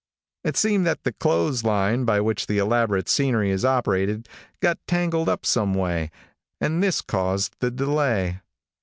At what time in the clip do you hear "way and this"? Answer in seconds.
5.75-7.01